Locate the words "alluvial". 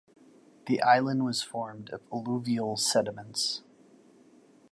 2.11-2.75